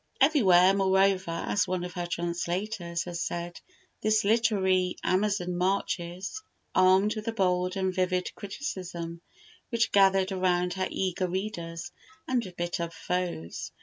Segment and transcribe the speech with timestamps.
[0.19, 3.61] Everywhere, moreover, as one of her translators has said,
[4.01, 6.41] this literary Amazon marches,
[6.73, 9.21] armed with a bold and vivid criticism,
[9.69, 11.91] which gathered around her eager readers
[12.27, 13.71] and bitter foes.